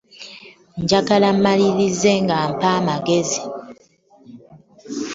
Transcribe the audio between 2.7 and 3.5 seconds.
amagezi.